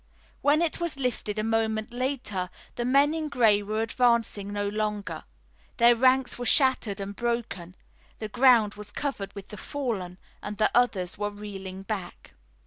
[0.41, 5.25] When it was lifted a moment later the men in gray were advancing no longer.
[5.77, 7.75] Their ranks were shattered and broken,
[8.17, 12.33] the ground was covered with the fallen and the others were reeling back.